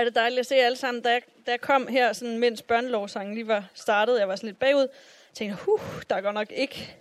[0.00, 1.02] er det dejligt at se jer alle sammen.
[1.02, 4.46] Da jeg, da jeg kom her, sådan, mens børnelovsangen lige var startet, jeg var sådan
[4.46, 4.88] lidt bagud, jeg
[5.34, 6.96] tænkte huh, der er godt nok ikke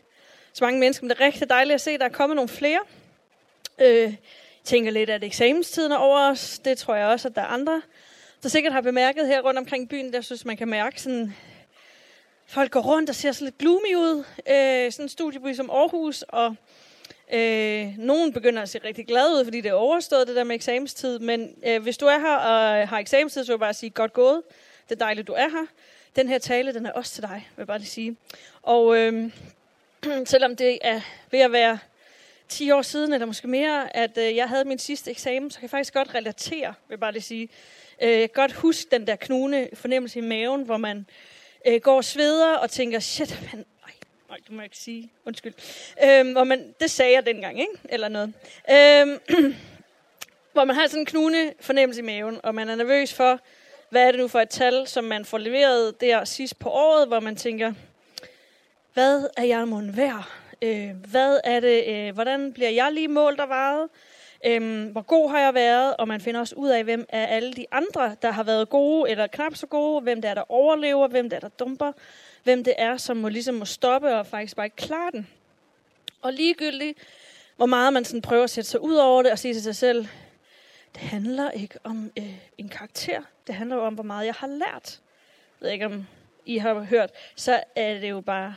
[0.53, 2.49] så mange mennesker, men det er rigtig dejligt at se, at der er kommet nogle
[2.49, 2.79] flere.
[3.81, 4.17] Øh, jeg
[4.63, 6.59] tænker lidt, at eksamenstiden er over os.
[6.59, 7.81] Det tror jeg også, at der er andre,
[8.43, 10.13] der sikkert har bemærket her rundt omkring byen.
[10.13, 11.35] Der synes, man kan mærke sådan,
[12.47, 14.23] folk går rundt og ser så lidt gloomy ud.
[14.49, 16.55] Øh, sådan en studieby som Aarhus, og
[17.33, 20.55] Øh, nogen begynder at se rigtig glad ud, fordi det er overstået, det der med
[20.55, 21.19] eksamenstid.
[21.19, 24.13] Men øh, hvis du er her og har eksamenstid, så vil jeg bare sige, godt
[24.13, 24.41] gået.
[24.89, 25.65] Det er dejligt, du er her.
[26.15, 28.15] Den her tale, den er også til dig, vil jeg bare lige sige.
[28.61, 29.31] Og øh,
[30.25, 31.01] selvom det er
[31.31, 31.79] ved at være
[32.49, 35.63] 10 år siden, eller måske mere, at øh, jeg havde min sidste eksamen, så kan
[35.63, 37.49] jeg faktisk godt relatere, vil jeg bare lige sige.
[38.01, 41.05] Øh, jeg kan godt huske den der knune fornemmelse i maven, hvor man
[41.67, 43.65] øh, går og sveder og tænker, shit, man,
[44.37, 45.11] Nej, du må ikke sige.
[45.25, 45.53] Undskyld.
[46.03, 47.73] Øhm, hvor man, det sagde jeg dengang, ikke?
[47.89, 48.33] Eller noget.
[48.71, 49.19] Øhm,
[50.53, 53.39] hvor man har sådan en knune fornemmelse i maven, og man er nervøs for,
[53.89, 57.07] hvad er det nu for et tal, som man får leveret der sidst på året,
[57.07, 57.73] hvor man tænker,
[58.93, 60.29] hvad er jeg mon værd?
[60.61, 63.89] Øh, hvad er det, øh, hvordan bliver jeg lige målt og varet?
[64.45, 65.95] Øhm, hvor god har jeg været?
[65.97, 69.11] Og man finder også ud af, hvem er alle de andre, der har været gode
[69.11, 71.91] eller knap så gode, hvem det er, der overlever, hvem det er, der dumper,
[72.43, 75.27] hvem det er, som må, ligesom må stoppe og faktisk bare ikke klare den.
[76.21, 76.97] Og ligegyldigt,
[77.55, 79.75] hvor meget man sådan prøver at sætte sig ud over det og sige til sig
[79.75, 80.07] selv,
[80.93, 84.47] det handler ikke om øh, en karakter, det handler jo om, hvor meget jeg har
[84.47, 84.99] lært.
[85.61, 86.07] Jeg ved ikke, om
[86.45, 88.55] I har hørt, så er det jo bare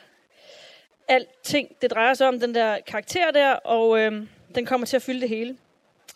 [1.08, 5.02] alting, det drejer sig om den der karakter der, og øh, den kommer til at
[5.02, 5.56] fylde det hele.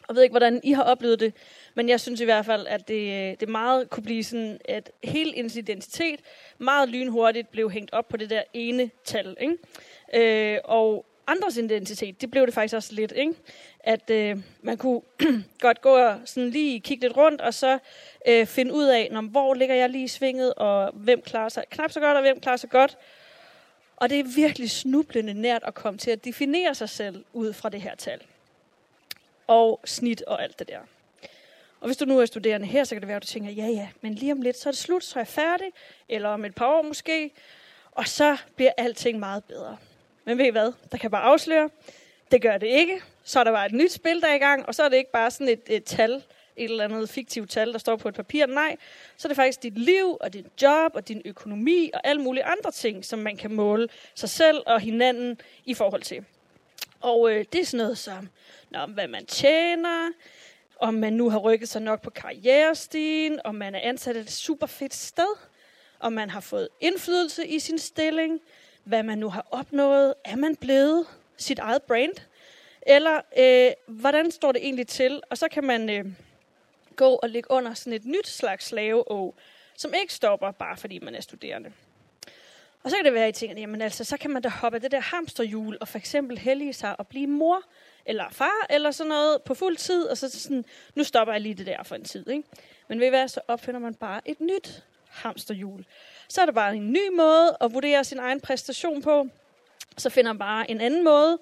[0.08, 1.32] Jeg ved ikke, hvordan I har oplevet det,
[1.74, 4.90] men jeg synes i hvert fald, at det, øh, det meget kunne blive sådan, at
[5.04, 6.20] hele ens identitet
[6.58, 9.36] meget lynhurtigt blev hængt op på det der ene tal.
[9.40, 10.54] Ikke?
[10.54, 13.34] Øh, og andres identitet, det blev det faktisk også lidt, ikke?
[13.80, 15.00] At øh, man kunne
[15.60, 17.78] godt gå og sådan lige kigge lidt rundt, og så
[18.28, 21.64] øh, finde ud af, når, hvor ligger jeg lige i svinget, og hvem klarer sig
[21.70, 22.98] knap så godt, og hvem klarer sig godt.
[23.96, 27.68] Og det er virkelig snublende nært at komme til at definere sig selv ud fra
[27.68, 28.20] det her tal.
[29.46, 30.78] Og snit og alt det der.
[31.80, 33.66] Og hvis du nu er studerende her, så kan det være, at du tænker, ja
[33.66, 35.66] ja, men lige om lidt, så er det slut, så er jeg færdig,
[36.08, 37.30] eller om et par år måske,
[37.92, 39.76] og så bliver alting meget bedre.
[40.24, 40.72] Men ved I hvad?
[40.92, 41.70] Der kan bare afsløre,
[42.30, 43.00] det gør det ikke.
[43.24, 44.96] Så er der bare et nyt spil, der er i gang, og så er det
[44.96, 46.22] ikke bare sådan et, et tal,
[46.56, 48.46] et eller andet fiktivt tal, der står på et papir.
[48.46, 48.76] Nej,
[49.16, 52.44] så er det faktisk dit liv, og din job, og din økonomi, og alle mulige
[52.44, 56.24] andre ting, som man kan måle sig selv og hinanden i forhold til.
[57.04, 58.28] Og øh, det er sådan noget som,
[58.70, 60.10] nå, hvad man tjener,
[60.80, 64.66] om man nu har rykket sig nok på karrierestigen, om man er ansat et super
[64.66, 65.36] fedt sted,
[66.00, 68.40] om man har fået indflydelse i sin stilling,
[68.84, 71.06] hvad man nu har opnået, er man blevet
[71.36, 72.12] sit eget brand,
[72.82, 75.22] eller øh, hvordan står det egentlig til?
[75.30, 76.04] Og så kan man øh,
[76.96, 79.34] gå og ligge under sådan et nyt slags slaveå,
[79.76, 81.72] som ikke stopper, bare fordi man er studerende.
[82.84, 84.78] Og så kan det være, at I tænker, jamen altså, så kan man da hoppe
[84.78, 87.62] det der hamsterhjul og for eksempel hellige sig og blive mor
[88.06, 91.54] eller far eller sådan noget på fuld tid, og så sådan, nu stopper jeg lige
[91.54, 92.28] det der for en tid.
[92.28, 92.48] Ikke?
[92.88, 95.84] Men ved I hvad, så opfinder man bare et nyt hamsterhjul.
[96.28, 99.28] Så er det bare en ny måde at vurdere sin egen præstation på.
[99.98, 101.38] Så finder man bare en anden måde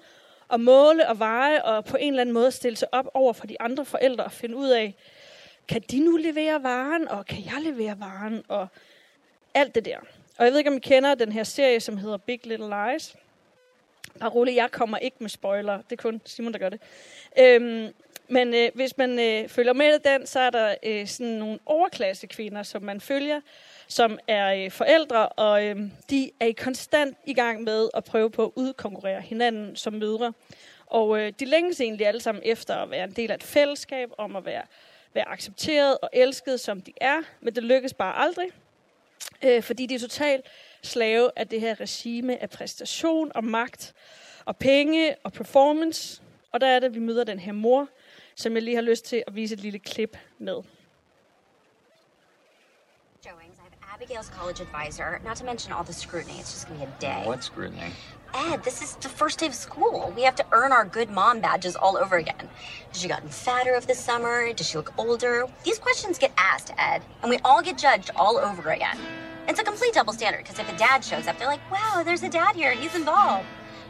[0.53, 3.47] at måle og veje, og på en eller anden måde stille sig op over for
[3.47, 4.95] de andre forældre og finde ud af,
[5.67, 8.67] kan de nu levere varen, og kan jeg levere varen, og
[9.53, 9.99] alt det der.
[10.37, 13.15] Og jeg ved ikke, om I kender den her serie, som hedder Big Little Lies.
[14.19, 15.77] Bare roligt, jeg kommer ikke med spoiler.
[15.77, 16.81] Det er kun Simon, der gør det.
[17.39, 17.93] Øhm,
[18.27, 22.27] men øh, hvis man øh, følger med den, så er der øh, sådan nogle overklasse
[22.27, 23.41] kvinder, som man følger,
[23.87, 25.77] som er øh, forældre, og øh,
[26.09, 30.33] de er i konstant i gang med at prøve på at udkonkurrere hinanden som mødre.
[30.85, 34.09] Og øh, de længes egentlig alle sammen efter at være en del af et fællesskab,
[34.17, 34.61] om at være,
[35.13, 38.51] være accepteret og elsket, som de er, men det lykkes bare aldrig,
[39.43, 40.45] øh, fordi de er totalt
[40.83, 43.93] slave af det her regime af præstation og magt
[44.45, 46.21] og penge og performance.
[46.51, 47.87] Og der er det, at vi møder den her mor,
[48.35, 50.61] som jeg lige har lyst til at vise et lille klip med.
[53.93, 56.33] Abigail's college advisor, not to mention all the scrutiny.
[56.33, 57.27] It's just gonna be a day.
[57.27, 57.91] What scrutiny?
[58.35, 60.11] Ed, this is the first day of school.
[60.15, 62.49] We have to earn our good mom badges all over again.
[62.89, 64.51] Has she gotten fatter of the summer?
[64.53, 65.45] Does she look older?
[65.63, 68.97] These questions get asked, Ed, and we all get judged all over again.
[69.47, 72.23] It's a complete double standard because if a dad shows up, they're like, wow, there's
[72.23, 73.45] a dad here, he's involved.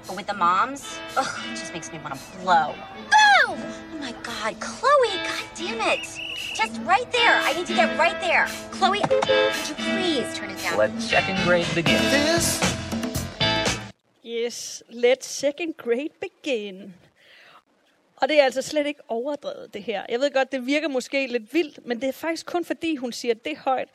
[0.07, 2.75] But with the moms, ugh, it just makes me want to blow.
[3.09, 3.55] Boo!
[3.55, 6.05] Oh my god, Chloe, god damn it.
[6.55, 7.39] Just right there.
[7.41, 8.47] I need to get right there.
[8.71, 10.77] Chloe, could you please turn it down?
[10.77, 12.01] Let second grade begin.
[14.25, 16.93] Yes, let second grade begin.
[18.15, 20.03] Og det er altså slet ikke overdrevet, det her.
[20.09, 23.11] Jeg ved godt, det virker måske lidt vildt, men det er faktisk kun fordi, hun
[23.11, 23.89] siger det højt,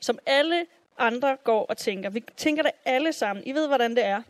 [0.00, 0.66] som alle
[0.98, 2.10] andre går og tænker.
[2.10, 3.46] Vi tænker det alle sammen.
[3.46, 4.22] I ved, hvordan det er.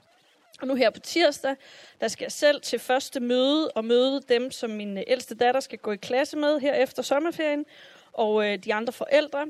[0.60, 1.56] Og nu her på tirsdag,
[2.00, 5.78] der skal jeg selv til første møde og møde dem, som min ældste datter skal
[5.78, 7.66] gå i klasse med her efter sommerferien,
[8.12, 9.46] og øh, de andre forældre.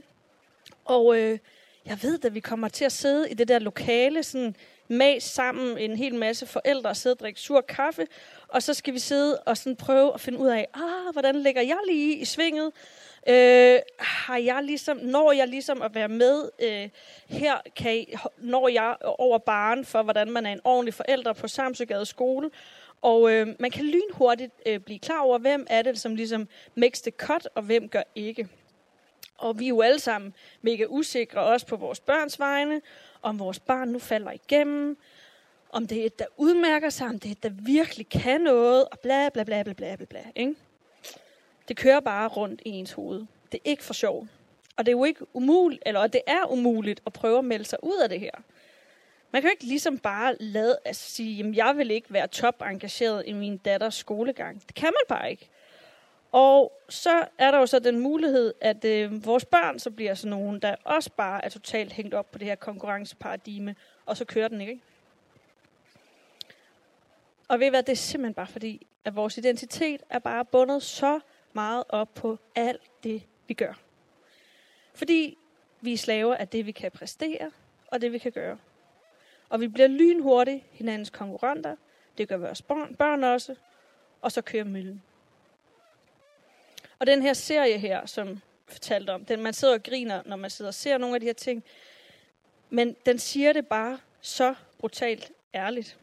[0.85, 1.39] Og øh,
[1.87, 4.57] jeg ved, at vi kommer til at sidde i det der lokale, sådan
[4.89, 8.07] mas sammen en hel masse forældre og sidde og drikke sur kaffe,
[8.49, 11.63] og så skal vi sidde og sådan prøve at finde ud af, ah, hvordan ligger
[11.63, 12.73] jeg lige i svinget?
[13.29, 16.89] Øh, har jeg ligesom, når jeg ligesom at være med øh,
[17.39, 21.49] her, kan I, når jeg over baren for, hvordan man er en ordentlig forælder på
[21.49, 22.51] Samsøgade skole,
[23.03, 27.01] og øh, man kan lynhurtigt øh, blive klar over, hvem er det, som ligesom makes
[27.01, 28.49] the cut, og hvem gør ikke.
[29.39, 32.81] Og vi er jo alle sammen mega usikre, også på vores børns vegne,
[33.25, 34.99] om vores barn nu falder igennem,
[35.71, 38.85] om det er et, der udmærker sig, om det er et, der virkelig kan noget,
[38.85, 40.55] og bla bla bla bla bla bla, bla ikke?
[41.69, 43.27] Det kører bare rundt i ens hoved.
[43.53, 44.27] Det er ikke for sjov.
[44.77, 47.79] Og det er jo ikke umuligt, eller det er umuligt at prøve at melde sig
[47.83, 48.31] ud af det her.
[49.31, 52.63] Man kan jo ikke ligesom bare lade at sige, at jeg vil ikke være top
[52.63, 54.63] engageret i min datters skolegang.
[54.67, 55.49] Det kan man bare ikke.
[56.35, 60.31] Og så er der jo så den mulighed, at øh, vores børn så bliver sådan
[60.31, 63.77] nogen, der også bare er totalt hængt op på det her konkurrenceparadigme,
[64.07, 64.81] og så kører den ikke.
[67.49, 70.83] Og ved I hvad, det er simpelthen bare fordi, at vores identitet er bare bundet
[70.83, 71.21] så
[71.53, 73.81] meget op på alt det, vi gør.
[74.95, 75.39] Fordi
[75.81, 77.51] vi er slaver af det, vi kan præstere,
[77.87, 78.59] og det, vi kan gøre.
[79.49, 81.77] Og vi bliver lynhurtigt hinandens konkurrenter.
[82.19, 83.55] Det gør vores børn, børn også.
[84.21, 85.03] Og så kører møllen.
[86.99, 90.51] Og den her serie her, som fortalte om, den, man sidder og griner, når man
[90.51, 91.65] sidder og ser nogle af de her ting.
[92.71, 95.99] Men den siger det bare så brutalt ærligt.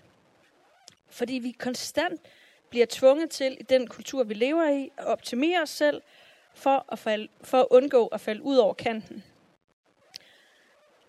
[1.10, 2.22] Fordi vi konstant
[2.70, 6.02] bliver tvunget til, i den kultur, vi lever i, at optimere os selv,
[6.54, 9.24] for at, falde, for at undgå at falde ud over kanten.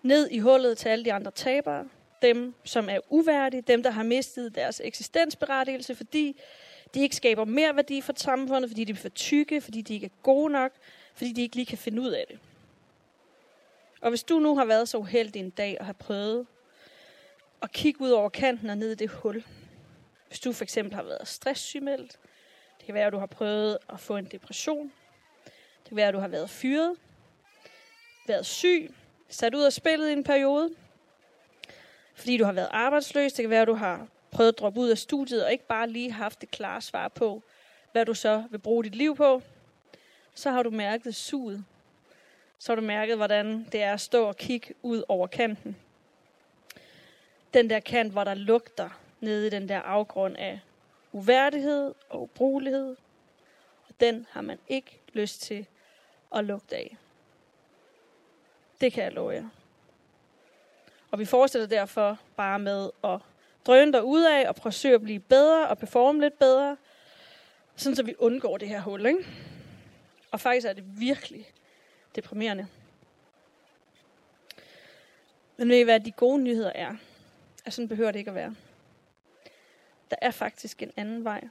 [0.01, 1.89] Ned i hullet til alle de andre tabere,
[2.21, 6.39] dem som er uværdige, dem der har mistet deres eksistensberettigelse, fordi
[6.93, 10.05] de ikke skaber mere værdi for samfundet, fordi de er for tykke, fordi de ikke
[10.05, 10.71] er gode nok,
[11.15, 12.39] fordi de ikke lige kan finde ud af det.
[14.01, 16.47] Og hvis du nu har været så uheldig en dag og har prøvet
[17.61, 19.43] at kigge ud over kanten og ned i det hul,
[20.27, 22.19] hvis du for eksempel har været stresssygemeldt,
[22.77, 24.91] det kan være, at du har prøvet at få en depression,
[25.45, 26.95] det kan være, at du har været fyret,
[28.27, 28.93] været syg,
[29.29, 30.69] sat ud af spillet i en periode,
[32.15, 34.89] fordi du har været arbejdsløs, det kan være, at du har prøvet at droppe ud
[34.89, 37.43] af studiet, og ikke bare lige haft det klare svar på,
[37.91, 39.41] hvad du så vil bruge dit liv på,
[40.33, 41.65] så har du mærket suget.
[42.59, 45.77] Så har du mærket, hvordan det er at stå og kigge ud over kanten.
[47.53, 48.89] Den der kant, hvor der lugter
[49.19, 50.59] nede i den der afgrund af
[51.11, 52.95] uværdighed og ubrugelighed.
[53.87, 55.67] Og den har man ikke lyst til
[56.35, 56.97] at lugte af.
[58.81, 59.49] Det kan jeg love jer.
[61.11, 63.19] Og vi fortsætter derfor bare med at
[63.65, 66.77] drøne ud af og prøve at blive bedre og performe lidt bedre,
[67.75, 69.05] sådan så vi undgår det her hul.
[69.05, 69.27] Ikke?
[70.31, 71.51] Og faktisk er det virkelig
[72.15, 72.67] deprimerende.
[75.57, 76.95] Men ved I hvad de gode nyheder er?
[77.65, 78.55] At sådan behøver det ikke at være.
[80.09, 81.43] Der er faktisk en anden vej.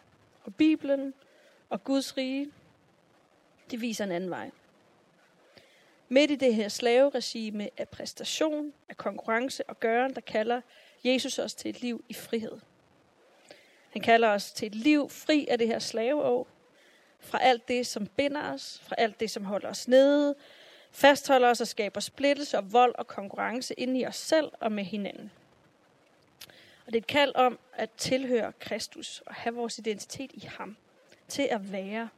[0.44, 1.14] Og Bibelen
[1.70, 2.53] og Guds rige,
[3.70, 4.50] det viser en anden vej.
[6.09, 10.61] Midt i det her slaveregime af præstation, af konkurrence og gøren, der kalder
[11.04, 12.61] Jesus os til et liv i frihed.
[13.90, 16.49] Han kalder os til et liv fri af det her slaveår,
[17.21, 20.35] fra alt det, som binder os, fra alt det, som holder os nede,
[20.90, 24.85] fastholder os og skaber splittelse og vold og konkurrence ind i os selv og med
[24.85, 25.32] hinanden.
[26.87, 30.76] Og det er et kald om at tilhøre Kristus og have vores identitet i ham.
[31.28, 32.09] Til at være.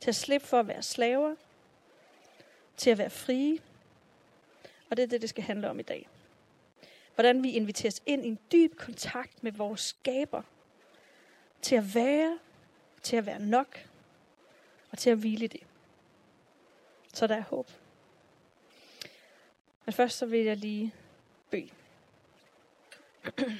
[0.00, 1.34] Til at slippe for at være slaver.
[2.76, 3.58] Til at være frie.
[4.90, 6.08] Og det er det, det skal handle om i dag.
[7.16, 10.42] Hvordan vi inviteres ind i en dyb kontakt med vores skaber.
[11.62, 12.38] Til at være.
[13.02, 13.88] Til at være nok.
[14.90, 15.62] Og til at hvile i det.
[17.12, 17.70] Så der er håb.
[19.84, 20.94] Men først så vil jeg lige
[21.50, 21.70] bede.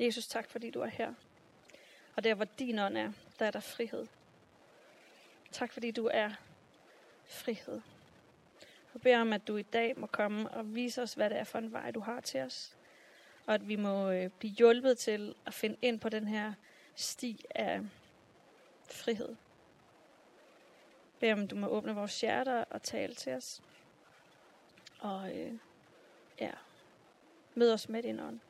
[0.00, 1.14] Jesus, tak fordi du er her.
[2.16, 4.06] Og der hvor din ånd er, der er der frihed.
[5.52, 6.30] Tak fordi du er
[7.26, 7.80] frihed.
[8.98, 11.44] Jeg beder om, at du i dag må komme og vise os, hvad det er
[11.44, 12.76] for en vej, du har til os.
[13.46, 16.52] Og at vi må øh, blive hjulpet til at finde ind på den her
[16.94, 17.80] sti af
[18.90, 19.36] frihed.
[21.20, 23.62] Bed om, du må åbne vores hjerter og tale til os.
[25.00, 25.52] Og øh,
[26.40, 26.52] ja,
[27.54, 28.40] mød os med din ånd.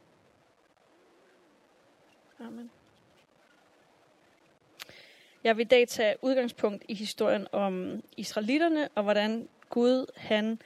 [2.41, 2.71] Amen.
[5.45, 10.63] Jeg vil i dag tage udgangspunkt i historien om israelitterne, og hvordan Gud han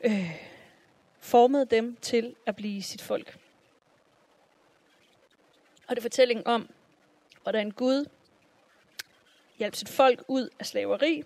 [0.00, 0.30] øh,
[1.20, 3.38] formede dem til at blive sit folk.
[5.86, 6.70] Og det er fortællingen om,
[7.42, 8.04] hvordan Gud
[9.58, 11.22] hjalp sit folk ud af slaveri,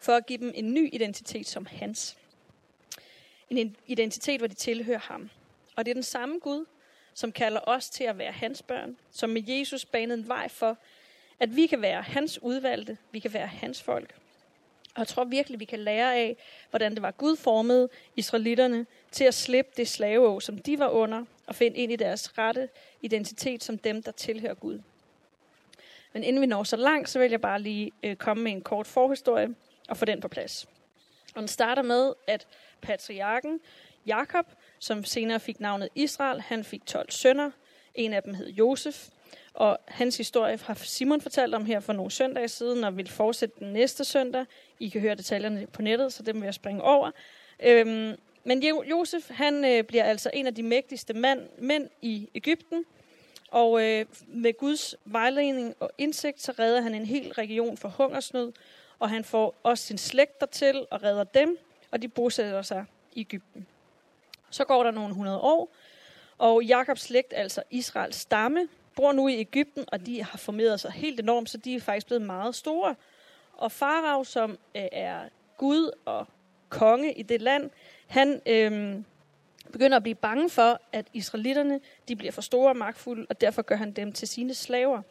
[0.00, 2.16] for at give dem en ny identitet som hans.
[3.50, 5.30] En identitet, hvor de tilhører ham.
[5.76, 6.66] Og det er den samme Gud,
[7.14, 10.78] som kalder os til at være hans børn, som med Jesus banede en vej for,
[11.40, 14.14] at vi kan være hans udvalgte, vi kan være hans folk.
[14.98, 16.36] Og jeg tror virkelig, vi kan lære af,
[16.70, 21.24] hvordan det var Gud formede israelitterne til at slippe det slaveå, som de var under,
[21.46, 22.68] og finde ind i deres rette
[23.02, 24.80] identitet som dem, der tilhører Gud.
[26.12, 28.60] Men inden vi når så langt, så vil jeg bare lige øh, komme med en
[28.60, 29.54] kort forhistorie
[29.88, 30.66] og få den på plads.
[31.34, 32.46] Og den starter med, at
[32.80, 33.60] patriarken
[34.06, 34.46] Jakob,
[34.78, 37.50] som senere fik navnet Israel, han fik 12 sønner.
[37.94, 39.08] En af dem hed Josef,
[39.58, 43.54] og hans historie har Simon fortalt om her for nogle søndage siden, og vil fortsætte
[43.58, 44.44] den næste søndag.
[44.80, 47.10] I kan høre detaljerne på nettet, så dem vil jeg springe over.
[47.60, 52.84] Øhm, men Josef, han øh, bliver altså en af de mægtigste mand, mænd i Ægypten,
[53.50, 58.52] og øh, med Guds vejledning og indsigt, så redder han en hel region for hungersnød,
[58.98, 61.58] og han får også sin slægt dertil og redder dem,
[61.90, 63.66] og de bosætter sig i Ægypten.
[64.50, 65.72] Så går der nogle hundrede år,
[66.38, 70.92] og Jakobs slægt, altså Israels stamme, bor nu i Ægypten, og de har formeret sig
[70.92, 72.94] helt enormt, så de er faktisk blevet meget store.
[73.52, 75.20] Og Farag, som øh, er
[75.56, 76.26] Gud og
[76.68, 77.70] konge i det land,
[78.06, 78.96] han øh,
[79.72, 83.62] begynder at blive bange for, at israelitterne de bliver for store og magtfulde, og derfor
[83.62, 85.02] gør han dem til sine slaver.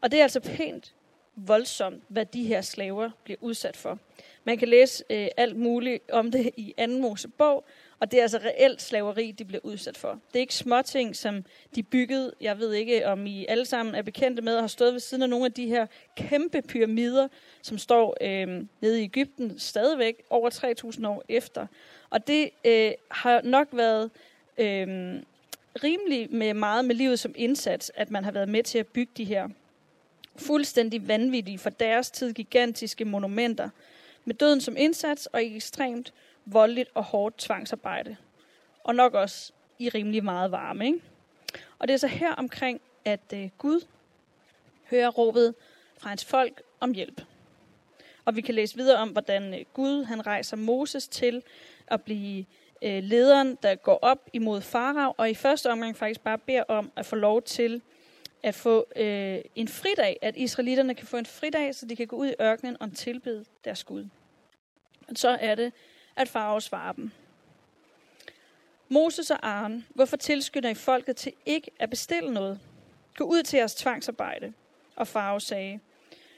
[0.00, 0.94] Og det er altså pænt
[1.36, 3.98] voldsomt, hvad de her slaver bliver udsat for.
[4.44, 7.64] Man kan læse øh, alt muligt om det i anden Mosebog,
[7.98, 10.08] og det er altså reelt slaveri, de bliver udsat for.
[10.08, 12.32] Det er ikke småting, som de byggede.
[12.40, 15.22] Jeg ved ikke, om I alle sammen er bekendte med og har stået ved siden
[15.22, 15.86] af nogle af de her
[16.16, 17.28] kæmpe pyramider,
[17.62, 20.50] som står øh, nede i Ægypten stadigvæk over
[20.94, 21.66] 3.000 år efter.
[22.10, 24.10] Og det øh, har nok været
[24.58, 24.86] øh,
[25.84, 29.12] rimelig med meget med livet som indsats, at man har været med til at bygge
[29.16, 29.48] de her
[30.36, 33.68] fuldstændig vanvittige for deres tid gigantiske monumenter,
[34.24, 36.12] med døden som indsats og ekstremt
[36.46, 38.16] voldeligt og hårdt tvangsarbejde.
[38.84, 40.86] Og nok også i rimelig meget varme.
[40.86, 41.00] Ikke?
[41.78, 43.86] Og det er så her omkring, at øh, Gud
[44.90, 45.54] hører råbet
[45.98, 47.20] fra hans folk om hjælp.
[48.24, 51.42] Og vi kan læse videre om, hvordan øh, Gud han rejser Moses til
[51.86, 52.44] at blive
[52.82, 56.92] øh, lederen, der går op imod Farag, og i første omgang faktisk bare beder om
[56.96, 57.82] at få lov til
[58.42, 62.16] at få øh, en fridag, at israelitterne kan få en fridag, så de kan gå
[62.16, 64.08] ud i ørkenen og tilbede deres Gud.
[65.08, 65.72] Og så er det,
[66.16, 67.10] at farve svarer dem.
[68.88, 72.60] Moses og Aaron, hvorfor tilskynder I folket til ikke at bestille noget?
[73.16, 74.52] Gå ud til jeres tvangsarbejde.
[74.96, 75.80] Og Farao sagde,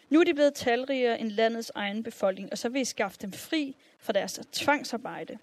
[0.09, 3.33] nu er de blevet talrigere end landets egen befolkning, og så vil I skaffe dem
[3.33, 5.39] fri fra deres tvangsarbejde.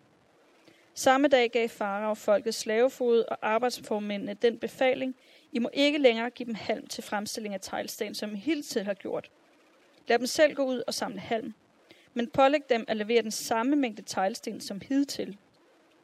[0.93, 5.15] Samme dag gav Farao folket slavefod og arbejdsformændene den befaling,
[5.51, 8.87] I må ikke længere give dem halm til fremstilling af teglsten, som I hele tiden
[8.87, 9.29] har gjort.
[10.07, 11.53] Lad dem selv gå ud og samle halm
[12.13, 15.37] men pålæg dem at levere den samme mængde teglsten som hidtil.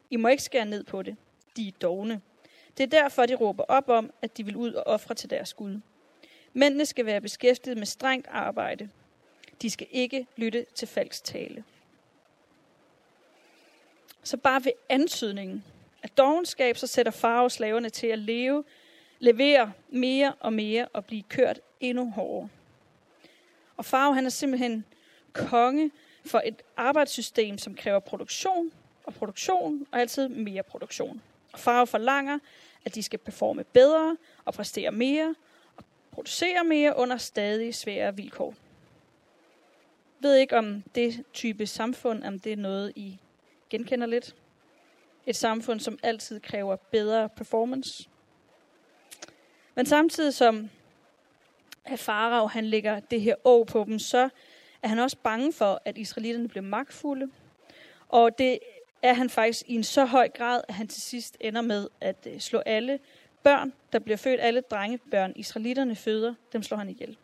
[0.10, 1.16] I må ikke skære ned på det.
[1.58, 2.22] De er dogne.
[2.78, 5.54] Det er derfor, de råber op om, at de vil ud og ofre til deres
[5.54, 5.80] Gud.
[6.54, 8.90] Mændene skal være beskæftiget med strengt arbejde.
[9.62, 11.64] De skal ikke lytte til falsk tale.
[14.24, 15.64] Så bare ved antydningen
[16.04, 18.64] af dogenskab, så sætter farve slaverne til at leve,
[19.20, 22.50] levere mere og mere og blive kørt endnu hårdere.
[23.78, 24.86] Og farve, han er simpelthen
[25.34, 25.92] konge
[26.26, 28.72] for et arbejdssystem, som kræver produktion
[29.04, 31.22] og produktion og altid mere produktion.
[31.54, 32.40] Og Farve forlanger,
[32.86, 35.36] at de skal performe bedre og præstere mere
[35.78, 38.56] og producere mere under stadig svære vilkår.
[40.22, 43.20] Jeg ved ikke, om det type samfund, om det er noget, I
[43.70, 44.36] genkender lidt.
[45.26, 48.10] Et samfund, som altid kræver bedre performance.
[49.76, 50.70] Men samtidig som
[51.86, 54.30] at Farao han lægger det her å på dem, så
[54.84, 57.30] er han også bange for, at israelitterne bliver magtfulde.
[58.10, 58.60] Og det
[59.02, 62.28] er han faktisk i en så høj grad, at han til sidst ender med at
[62.30, 63.00] øh, slå alle
[63.44, 67.18] børn, der bliver født, alle drengebørn, israelitterne føder, dem slår han ihjel.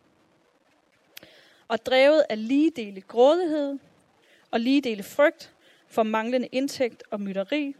[1.68, 3.78] Og drevet af lige dele grådighed
[4.50, 5.52] og lige dele frygt
[5.88, 7.74] for manglende indtægt og mytteri,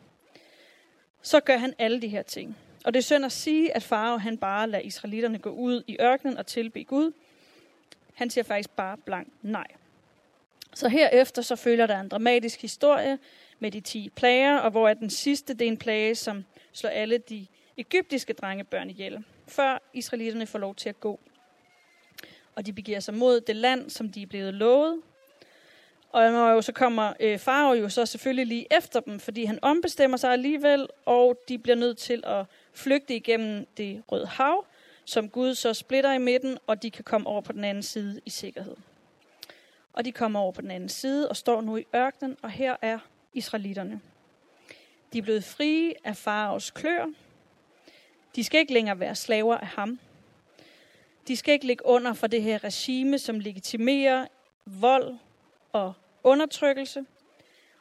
[1.22, 2.56] så gør han alle de her ting.
[2.84, 5.96] Og det er synd at sige, at Farao han bare lader israelitterne gå ud i
[6.00, 7.12] ørkenen og tilbe Gud,
[8.16, 9.66] han siger faktisk bare blank nej.
[10.74, 13.18] Så herefter så følger der en dramatisk historie
[13.58, 16.90] med de 10 plager, og hvor er den sidste, det er en plage, som slår
[16.90, 17.46] alle de
[17.76, 19.24] egyptiske drengebørn ihjel.
[19.48, 21.20] før israelitterne får lov til at gå.
[22.54, 25.02] Og de begiver sig mod det land, som de er blevet lovet.
[26.10, 29.58] Og når jo så kommer øh, Farao jo så selvfølgelig lige efter dem, fordi han
[29.62, 34.64] ombestemmer sig alligevel, og de bliver nødt til at flygte igennem det røde hav,
[35.06, 38.20] som Gud så splitter i midten, og de kan komme over på den anden side
[38.24, 38.76] i sikkerhed.
[39.92, 42.76] Og de kommer over på den anden side og står nu i ørkenen, og her
[42.82, 42.98] er
[43.32, 44.00] israelitterne.
[45.12, 47.06] De er blevet frie af faraos klør.
[48.36, 50.00] De skal ikke længere være slaver af ham.
[51.28, 54.26] De skal ikke ligge under for det her regime, som legitimerer
[54.66, 55.16] vold
[55.72, 57.04] og undertrykkelse.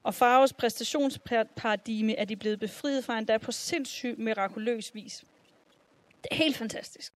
[0.04, 5.24] Og faraos præstationsparadigme er de blevet befriet fra endda på sindssygt mirakuløs vis.
[6.26, 7.14] Det er helt fantastisk.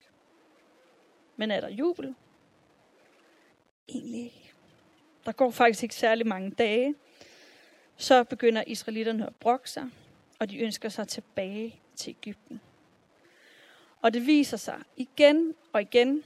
[1.36, 2.14] Men er der jubel?
[3.88, 4.52] Egentlig ikke.
[5.26, 6.94] Der går faktisk ikke særlig mange dage.
[7.96, 9.90] Så begynder israelitterne at brokke sig,
[10.38, 12.60] og de ønsker sig tilbage til Ægypten.
[14.02, 16.24] Og det viser sig igen og igen,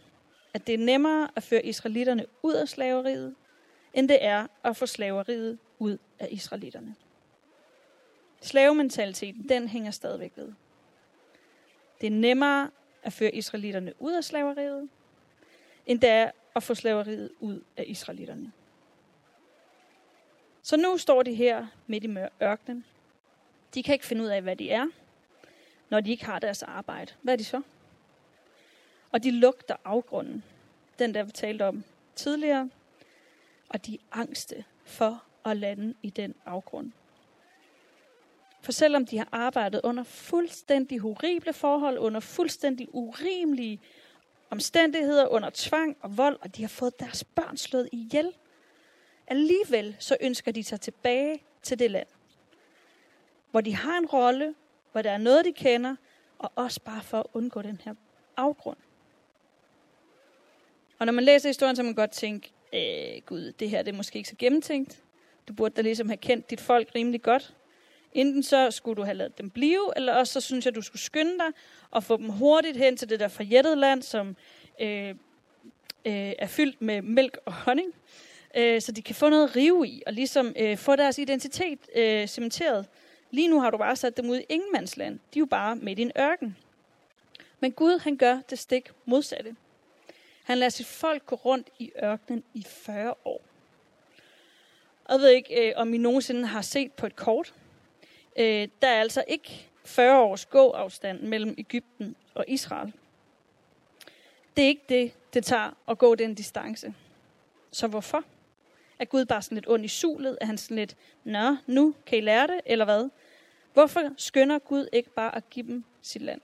[0.55, 3.35] at det er nemmere at føre israelitterne ud af slaveriet,
[3.95, 6.95] end det er at få slaveriet ud af israelitterne.
[8.41, 10.53] Slavementaliteten, den hænger stadigvæk ved.
[12.01, 12.71] Det er nemmere
[13.03, 14.89] at føre israelitterne ud af slaveriet,
[15.87, 18.53] end det er at få slaveriet ud af israelitterne.
[20.63, 22.85] Så nu står de her midt i ørkenen.
[23.75, 24.87] De kan ikke finde ud af, hvad de er,
[25.89, 27.13] når de ikke har deres arbejde.
[27.23, 27.63] Hvad er de så?
[29.11, 30.45] Og de lugter afgrunden.
[30.99, 31.85] Den, der vi talte om
[32.15, 32.71] tidligere.
[33.69, 36.93] Og de er angste for at lande i den afgrund.
[38.65, 43.81] For selvom de har arbejdet under fuldstændig horrible forhold, under fuldstændig urimelige
[44.51, 48.33] omstændigheder, under tvang og vold, og de har fået deres børn slået ihjel,
[49.27, 52.07] alligevel så ønsker de sig tilbage til det land,
[53.51, 54.55] hvor de har en rolle,
[54.93, 55.97] hvor der er noget, de kender,
[56.39, 57.95] og også bare for at undgå den her
[58.37, 58.79] afgrund.
[60.99, 63.93] Og når man læser historien, så kan man godt tænke, øh, gud, det her det
[63.93, 65.03] er måske ikke så gennemtænkt.
[65.49, 67.55] Du burde da ligesom have kendt dit folk rimelig godt.
[68.15, 71.03] Enten så skulle du have lavet dem blive, eller også så synes jeg, du skulle
[71.03, 71.53] skynde dig
[71.91, 74.37] og få dem hurtigt hen til det der forjættede land, som
[74.81, 75.09] øh,
[76.05, 77.95] øh, er fyldt med mælk og honning,
[78.57, 81.79] øh, så de kan få noget at rive i, og ligesom øh, få deres identitet
[81.97, 82.87] øh, cementeret.
[83.31, 85.15] Lige nu har du bare sat dem ud i ingenmandsland.
[85.35, 86.57] De er jo bare midt i en ørken.
[87.61, 89.57] Men Gud, han gør det stik modsatte.
[90.45, 93.41] Han lader sit folk gå rundt i ørkenen i 40 år.
[95.05, 97.55] Og jeg ved ikke, øh, om I nogensinde har set på et kort.
[98.37, 102.93] Øh, der er altså ikke 40 års gåafstand mellem Ægypten og Israel.
[104.57, 106.95] Det er ikke det, det tager at gå den distance.
[107.71, 108.25] Så hvorfor?
[108.99, 110.39] Er Gud bare sådan lidt ond i sulet?
[110.41, 113.09] Er han sådan lidt, nå, nu kan I lære det, eller hvad?
[113.73, 116.41] Hvorfor skynder Gud ikke bare at give dem sit land?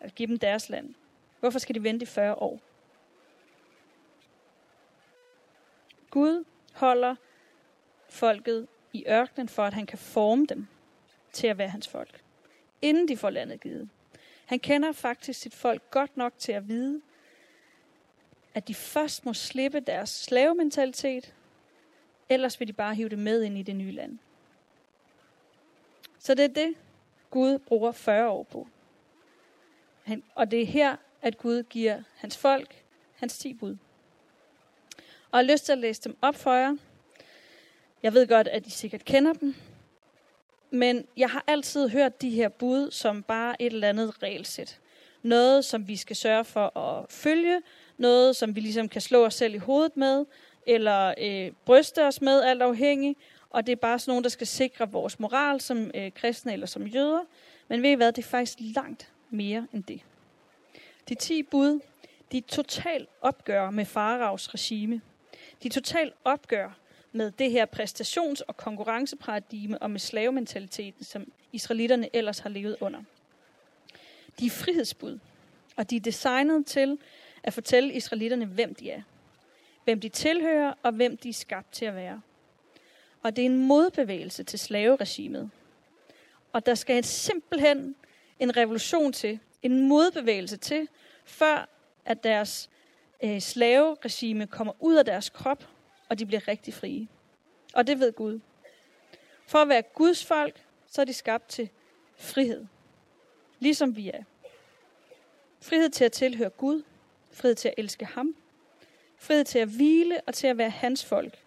[0.00, 0.94] At give dem deres land?
[1.40, 2.60] Hvorfor skal de vente i 40 år?
[6.10, 7.16] Gud holder
[8.08, 10.66] folket i ørkenen, for at han kan forme dem
[11.32, 12.20] til at være hans folk,
[12.82, 13.88] inden de får landet givet.
[14.46, 17.00] Han kender faktisk sit folk godt nok til at vide,
[18.54, 21.34] at de først må slippe deres slavementalitet,
[22.28, 24.18] ellers vil de bare hive det med ind i det nye land.
[26.18, 26.74] Så det er det,
[27.30, 28.68] Gud bruger 40 år på.
[30.02, 32.82] Han, og det er her, at Gud giver hans folk
[33.22, 33.76] hans 10 bud.
[35.30, 36.76] Og jeg har lyst til at læse dem op for jer.
[38.02, 39.54] Jeg ved godt, at I sikkert kender dem.
[40.70, 44.80] Men jeg har altid hørt de her bud som bare et eller andet regelsæt.
[45.22, 47.62] Noget, som vi skal sørge for at følge.
[47.96, 50.24] Noget, som vi ligesom kan slå os selv i hovedet med.
[50.66, 53.16] Eller øh, bryste os med, alt afhængig.
[53.50, 56.66] Og det er bare sådan nogen, der skal sikre vores moral som øh, kristne eller
[56.66, 57.20] som jøder.
[57.68, 60.00] Men ved I hvad, det er faktisk langt mere end det.
[61.08, 61.80] De 10 bud,
[62.32, 65.00] de totalt opgør med faraos regime.
[65.62, 66.81] De totalt opgør
[67.12, 73.02] med det her præstations- og konkurrenceparadigme og med slavementaliteten, som israelitterne ellers har levet under.
[74.40, 75.18] De er frihedsbud,
[75.76, 76.98] og de er designet til
[77.42, 79.02] at fortælle israelitterne, hvem de er,
[79.84, 82.20] hvem de tilhører og hvem de er skabt til at være.
[83.22, 85.50] Og det er en modbevægelse til slaveregimet.
[86.52, 87.94] Og der skal simpelthen
[88.38, 90.88] en revolution til, en modbevægelse til,
[91.24, 91.68] før
[92.04, 92.70] at deres
[93.24, 95.68] øh, slaveregime kommer ud af deres krop
[96.12, 97.08] og de bliver rigtig frie.
[97.74, 98.40] Og det ved Gud.
[99.46, 101.68] For at være Guds folk, så er de skabt til
[102.16, 102.66] frihed.
[103.58, 104.22] Ligesom vi er.
[105.60, 106.82] Frihed til at tilhøre Gud.
[107.30, 108.36] Frihed til at elske ham.
[109.18, 111.38] Frihed til at hvile og til at være hans folk.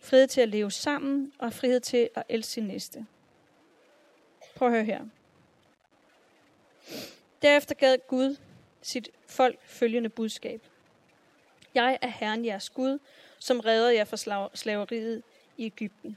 [0.00, 3.06] Frihed til at leve sammen og frihed til at elske sin næste.
[4.54, 5.04] Prøv at høre her.
[7.42, 8.36] Derefter gav Gud
[8.82, 10.62] sit folk følgende budskab.
[11.74, 12.98] Jeg er Herren jeres Gud,
[13.44, 15.22] som redder jer fra slaveriet
[15.56, 16.16] i Ægypten.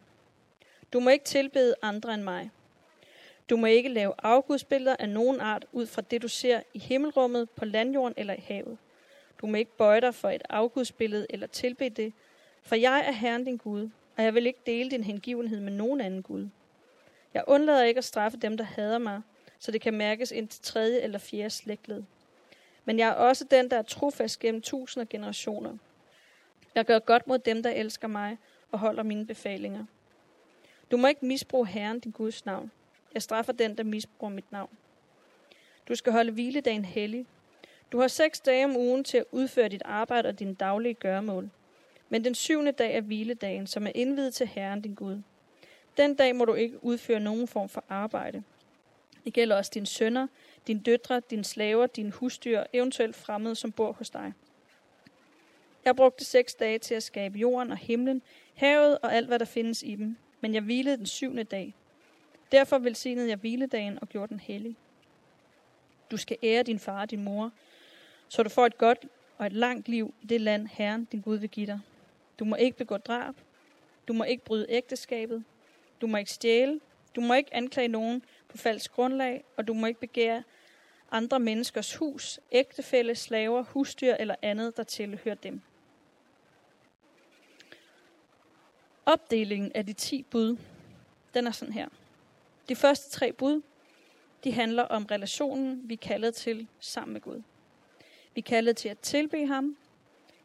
[0.93, 2.51] Du må ikke tilbede andre end mig.
[3.49, 7.49] Du må ikke lave afgudsbilleder af nogen art ud fra det, du ser i himmelrummet,
[7.49, 8.77] på landjorden eller i havet.
[9.41, 12.13] Du må ikke bøje dig for et afgudsbillede eller tilbede det,
[12.61, 16.01] for jeg er Herren din Gud, og jeg vil ikke dele din hengivenhed med nogen
[16.01, 16.47] anden Gud.
[17.33, 19.21] Jeg undlader ikke at straffe dem, der hader mig,
[19.59, 22.03] så det kan mærkes ind til tredje eller fjerde slægtled.
[22.85, 25.77] Men jeg er også den, der er trofast gennem tusinder generationer.
[26.77, 28.37] Jeg gør godt mod dem, der elsker mig
[28.71, 29.85] og holder mine befalinger.
[30.91, 32.71] Du må ikke misbruge Herren, din Guds navn.
[33.13, 34.69] Jeg straffer den, der misbruger mit navn.
[35.87, 37.25] Du skal holde hviledagen hellig.
[37.91, 41.49] Du har seks dage om ugen til at udføre dit arbejde og dine daglige gøremål.
[42.09, 45.21] Men den syvende dag er hviledagen, som er indvidet til Herren, din Gud.
[45.97, 48.43] Den dag må du ikke udføre nogen form for arbejde.
[49.25, 50.27] Det gælder også dine sønner,
[50.67, 54.33] dine døtre, dine slaver, dine husdyr, eventuelt fremmede, som bor hos dig.
[55.87, 58.21] Jeg brugte seks dage til at skabe jorden og himlen,
[58.55, 61.73] havet og alt, hvad der findes i dem, men jeg hvilede den syvende dag.
[62.51, 64.75] Derfor velsignede jeg hviledagen og gjorde den hellig.
[66.11, 67.51] Du skal ære din far og din mor,
[68.27, 69.05] så du får et godt
[69.37, 71.79] og et langt liv i det land, Herren, din Gud, vil give dig.
[72.39, 73.35] Du må ikke begå drab.
[74.07, 75.43] Du må ikke bryde ægteskabet.
[76.01, 76.79] Du må ikke stjæle.
[77.15, 80.43] Du må ikke anklage nogen på falsk grundlag, og du må ikke begære
[81.11, 85.61] andre menneskers hus, ægtefælle, slaver, husdyr eller andet, der tilhører dem.
[89.07, 90.57] Opdelingen af de ti bud,
[91.33, 91.87] den er sådan her.
[92.69, 93.61] De første tre bud,
[94.43, 97.41] de handler om relationen, vi er kaldet til sammen med Gud.
[98.35, 99.77] Vi er kaldet til at tilbe ham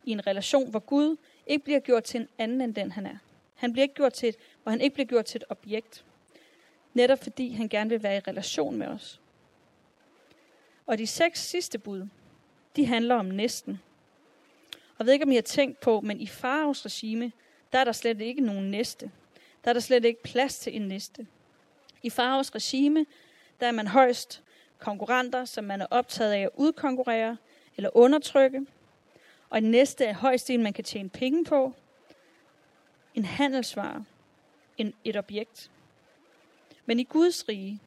[0.04, 3.16] i en relation, hvor Gud ikke bliver gjort til en anden end den, han er.
[3.54, 6.04] Han bliver ikke gjort til et, hvor han ikke bliver gjort til et objekt.
[6.94, 9.20] Netop fordi han gerne vil være i relation med os.
[10.86, 12.08] Og de seks sidste bud,
[12.76, 13.80] de handler om næsten.
[14.72, 17.32] Og jeg ved ikke, om I har tænkt på, men i faraos regime,
[17.72, 19.10] der er der slet ikke nogen næste.
[19.64, 21.26] Der er der slet ikke plads til en næste.
[22.02, 23.06] I faraos regime,
[23.60, 24.42] der er man højst
[24.78, 27.36] konkurrenter, som man er optaget af at udkonkurrere
[27.76, 28.66] eller undertrykke.
[29.50, 31.74] Og en næste er højst en, man kan tjene penge på.
[33.14, 34.04] En handelsvare.
[34.78, 35.70] En, et objekt.
[36.86, 37.80] Men i Guds rige,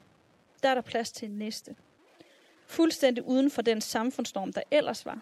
[0.62, 1.76] der er der plads til en næste.
[2.66, 5.18] Fuldstændig uden for den samfundsnorm, der ellers var.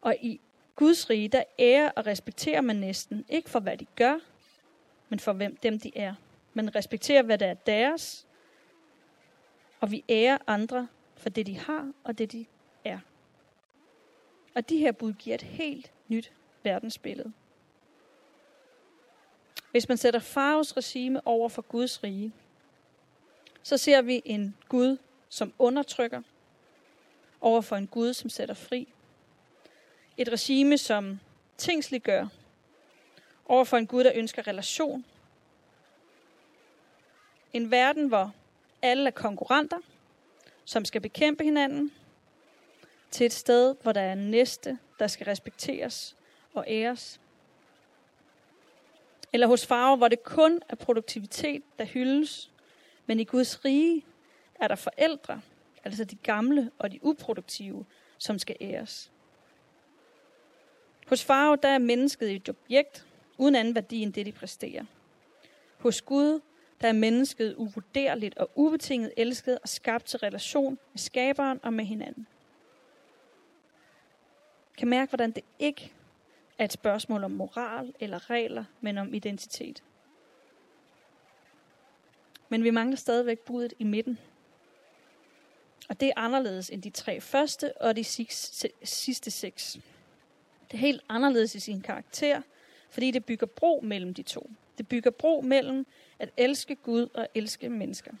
[0.00, 0.40] Og i
[0.78, 4.18] Guds rige, der ærer og respekterer man næsten, ikke for hvad de gør,
[5.08, 6.14] men for hvem dem de er.
[6.54, 8.26] Man respekterer, hvad der er deres,
[9.80, 12.46] og vi ærer andre for det, de har og det, de
[12.84, 12.98] er.
[14.54, 17.32] Og de her bud giver et helt nyt verdensbillede.
[19.70, 22.32] Hvis man sætter Faros regime over for Guds rige,
[23.62, 24.96] så ser vi en Gud,
[25.28, 26.22] som undertrykker,
[27.40, 28.88] over for en Gud, som sætter fri.
[30.18, 31.20] Et regime, som
[31.58, 32.26] tingsliggør,
[33.46, 35.04] over for en Gud, der ønsker relation.
[37.52, 38.34] En verden, hvor
[38.82, 39.78] alle er konkurrenter,
[40.64, 41.92] som skal bekæmpe hinanden,
[43.10, 46.16] til et sted, hvor der er en næste, der skal respekteres
[46.54, 47.20] og æres.
[49.32, 52.50] Eller hos farver, hvor det kun er produktivitet, der hyldes,
[53.06, 54.04] men i Guds rige
[54.54, 55.40] er der forældre,
[55.84, 57.86] altså de gamle og de uproduktive,
[58.18, 59.10] som skal æres.
[61.08, 63.06] Hos farve, der er mennesket et objekt,
[63.38, 64.84] uden anden værdi end det, de præsterer.
[65.78, 66.40] Hos Gud,
[66.80, 71.84] der er mennesket uvurderligt og ubetinget elsket og skabt til relation med skaberen og med
[71.84, 72.26] hinanden.
[74.78, 75.92] Kan mærke, hvordan det ikke
[76.58, 79.82] er et spørgsmål om moral eller regler, men om identitet.
[82.48, 84.18] Men vi mangler stadigvæk budet i midten.
[85.88, 88.04] Og det er anderledes end de tre første og de
[88.84, 89.78] sidste seks.
[90.70, 92.42] Det er helt anderledes i sin karakter,
[92.90, 94.50] fordi det bygger bro mellem de to.
[94.78, 95.86] Det bygger bro mellem
[96.18, 98.12] at elske Gud og elske mennesker.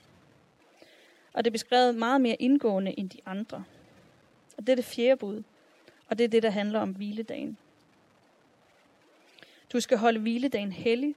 [1.32, 3.64] Og det er beskrevet meget mere indgående end de andre.
[4.56, 5.42] Og det er det fjerde bud.
[6.08, 7.58] Og det er det, der handler om hviledagen.
[9.72, 11.14] Du skal holde hviledagen hellig.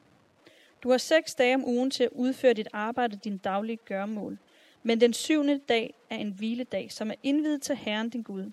[0.83, 4.37] Du har seks dage om ugen til at udføre dit arbejde og din daglige gørmål.
[4.83, 8.51] Men den syvende dag er en hviledag, som er indvidet til Herren din Gud.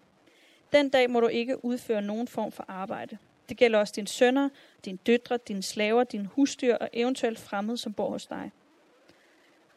[0.72, 3.18] Den dag må du ikke udføre nogen form for arbejde.
[3.48, 4.48] Det gælder også dine sønner,
[4.84, 8.50] dine døtre, dine slaver, dine husdyr og eventuelt fremmede, som bor hos dig.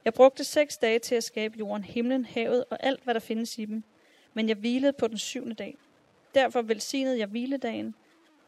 [0.05, 3.57] Jeg brugte seks dage til at skabe jorden, himlen, havet og alt, hvad der findes
[3.57, 3.83] i dem.
[4.33, 5.77] Men jeg hvilede på den syvende dag.
[6.35, 7.95] Derfor velsignede jeg hviledagen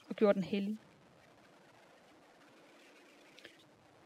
[0.10, 0.78] og gjorde den hellig.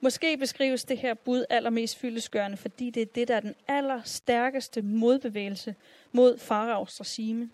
[0.02, 4.82] Måske beskrives det her bud allermest fyldesgørende, fordi det er det, der er den allerstærkeste
[4.82, 5.76] modbevægelse
[6.12, 7.50] mod faraos regime,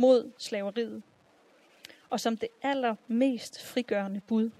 [0.00, 1.02] mod slaveriet,
[2.10, 4.50] og som det allermest frigørende bud.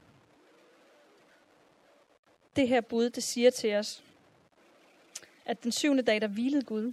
[2.57, 4.03] Det her bud, det siger til os,
[5.47, 6.93] at den syvende dag, der hvilede Gud,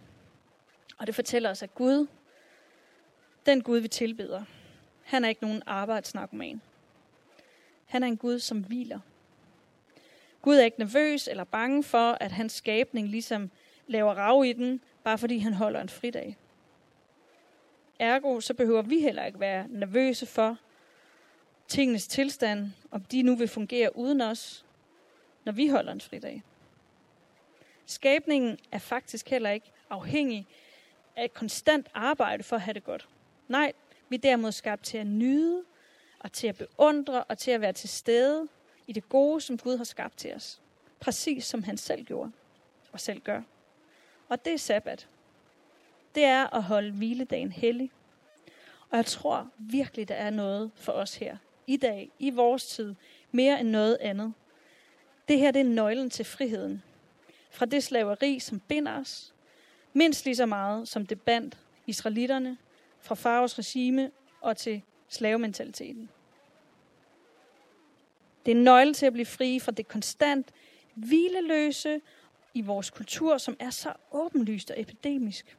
[0.98, 2.08] og det fortæller os, at Gud,
[3.46, 4.44] den Gud, vi tilbeder,
[5.04, 6.62] han er ikke nogen arbejdsnarkoman.
[7.86, 9.00] Han er en Gud, som hviler.
[10.42, 13.52] Gud er ikke nervøs eller bange for, at hans skabning ligesom
[13.88, 16.38] laver rav i den, bare fordi han holder en fridag.
[18.00, 20.58] Ergo, så behøver vi heller ikke være nervøse for
[21.68, 24.66] tingenes tilstand, om de nu vil fungere uden os,
[25.44, 26.44] når vi holder en fridag.
[27.86, 30.48] Skabningen er faktisk heller ikke afhængig
[31.16, 33.08] af et konstant arbejde for at have det godt.
[33.48, 33.74] Nej,
[34.10, 35.64] vi er derimod skabt til at nyde,
[36.20, 38.48] og til at beundre, og til at være til stede
[38.88, 40.62] i det gode, som Gud har skabt til os.
[41.00, 42.32] Præcis som han selv gjorde,
[42.92, 43.42] og selv gør.
[44.30, 45.08] Og det er sabbat.
[46.16, 47.92] Det er at holde hviledagen hellig.
[48.90, 51.38] Og jeg tror virkelig, der er noget for os her.
[51.68, 52.96] I dag, i vores tid,
[53.32, 54.34] mere end noget andet.
[55.28, 56.84] Det her det er nøglen til friheden.
[57.52, 59.34] Fra det slaveri, som binder os,
[59.94, 62.58] mindst lige så meget som det bandt israelitterne
[63.00, 66.10] fra Faros regime og til slavementaliteten.
[68.46, 70.52] Det er nøglen til at blive fri fra det konstant
[70.94, 72.02] hvileløse
[72.54, 75.58] i vores kultur, som er så åbenlyst og epidemisk.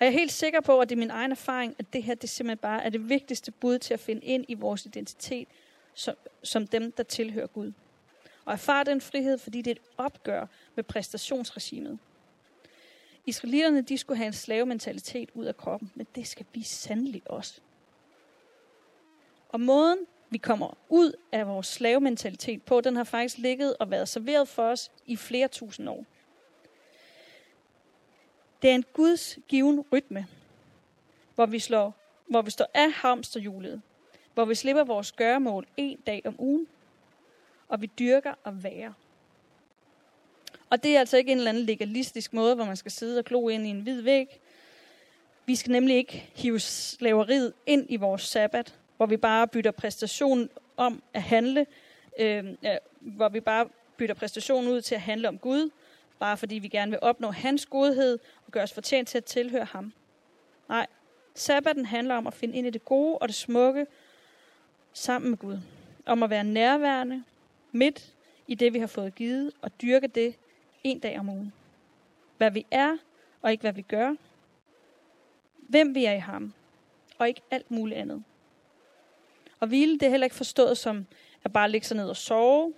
[0.00, 2.14] Og jeg er helt sikker på, at det er min egen erfaring, at det her
[2.14, 5.48] det simpelthen bare er det vigtigste bud til at finde ind i vores identitet
[5.94, 7.72] som, som dem, der tilhører Gud.
[8.44, 11.98] Og erfare den frihed, fordi det er et opgør med præstationsregimet.
[13.26, 17.60] Israelitterne de skulle have en slavementalitet ud af kroppen, men det skal vi sandelig også.
[19.48, 19.98] Og måden,
[20.30, 24.62] vi kommer ud af vores slavementalitet på, den har faktisk ligget og været serveret for
[24.62, 26.04] os i flere tusind år.
[28.62, 30.26] Det er en Guds given rytme,
[31.34, 31.94] hvor vi, slår,
[32.26, 33.82] hvor vi står af hamsterhjulet,
[34.34, 36.66] hvor vi slipper vores gøremål en dag om ugen,
[37.68, 38.94] og vi dyrker og være.
[40.70, 43.24] Og det er altså ikke en eller anden legalistisk måde, hvor man skal sidde og
[43.24, 44.40] glo ind i en hvid væg.
[45.46, 50.48] Vi skal nemlig ikke hive slaveriet ind i vores sabbat, hvor vi bare bytter præstation
[50.76, 51.66] om at handle,
[52.18, 55.70] øh, øh hvor vi bare bytter præstationen ud til at handle om Gud,
[56.18, 59.64] bare fordi vi gerne vil opnå hans godhed og gøre os fortjent til at tilhøre
[59.64, 59.92] ham.
[60.68, 60.86] Nej,
[61.34, 63.86] sabbaten handler om at finde ind i det gode og det smukke
[64.92, 65.58] sammen med Gud.
[66.06, 67.24] Om at være nærværende
[67.72, 68.14] midt
[68.46, 70.34] i det, vi har fået givet, og dyrke det
[70.84, 71.52] en dag om ugen.
[72.36, 72.96] Hvad vi er,
[73.42, 74.14] og ikke hvad vi gør.
[75.56, 76.52] Hvem vi er i ham,
[77.18, 78.24] og ikke alt muligt andet.
[79.60, 81.06] Og hvile, det er heller ikke forstået som
[81.44, 82.74] at bare ligge sig ned og sove,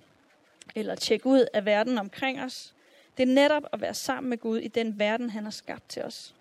[0.75, 2.75] eller tjekke ud af verden omkring os.
[3.21, 6.03] Det er netop at være sammen med Gud i den verden, han har skabt til
[6.03, 6.35] os.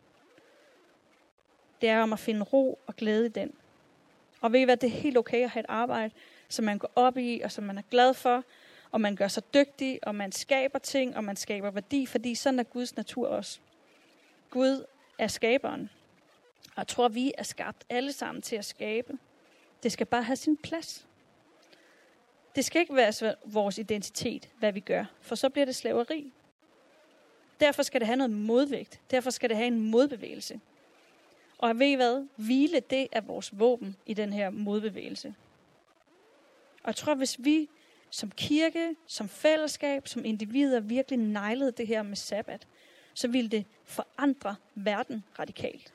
[1.81, 3.53] Det er om at finde ro og glæde i den.
[4.41, 6.13] Og ved I hvad, det er helt okay at have et arbejde,
[6.49, 8.43] som man går op i, og som man er glad for,
[8.91, 12.59] og man gør sig dygtig, og man skaber ting, og man skaber værdi, fordi sådan
[12.59, 13.59] er Guds natur også.
[14.49, 14.85] Gud
[15.17, 15.89] er skaberen.
[16.65, 19.17] Og jeg tror, vi er skabt alle sammen til at skabe.
[19.83, 21.07] Det skal bare have sin plads.
[22.55, 26.33] Det skal ikke være vores identitet, hvad vi gør, for så bliver det slaveri.
[27.59, 28.99] Derfor skal det have noget modvægt.
[29.11, 30.59] Derfor skal det have en modbevægelse.
[31.57, 32.27] Og ved I hvad?
[32.35, 35.35] Hvile, det er vores våben i den her modbevægelse.
[36.83, 37.69] Og jeg tror, hvis vi
[38.09, 42.67] som kirke, som fællesskab, som individer virkelig nejlede det her med sabbat,
[43.13, 45.93] så ville det forandre verden radikalt.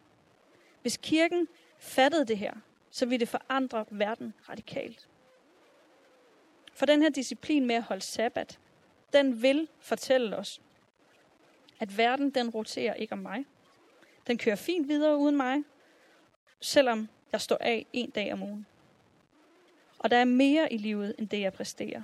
[0.82, 1.48] Hvis kirken
[1.78, 2.54] fattede det her,
[2.90, 5.08] så ville det forandre verden radikalt.
[6.74, 8.58] For den her disciplin med at holde sabbat,
[9.12, 10.60] den vil fortælle os,
[11.80, 13.44] at verden den roterer ikke om mig.
[14.26, 15.62] Den kører fint videre uden mig,
[16.60, 18.66] selvom jeg står af en dag om ugen.
[19.98, 22.02] Og der er mere i livet, end det jeg præsterer.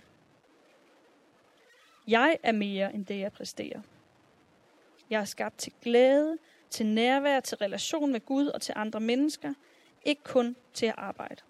[2.09, 3.80] Jeg er mere end det jeg præsterer.
[5.11, 6.38] Jeg er skabt til glæde,
[6.70, 9.54] til nærvær, til relation med Gud og til andre mennesker,
[10.04, 11.42] ikke kun til at arbejde.